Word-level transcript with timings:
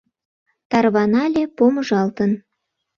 Тарванале 0.69 1.43
помыжалтын. 1.57 2.31